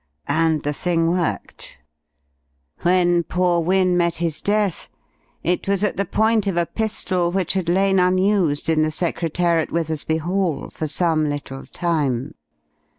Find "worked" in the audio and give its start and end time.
1.11-1.77